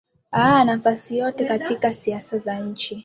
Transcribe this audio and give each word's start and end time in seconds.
aa 0.31 0.63
nafasi 0.63 1.17
yote 1.17 1.45
katika 1.45 1.93
siasa 1.93 2.37
za 2.37 2.59
nchi 2.59 2.99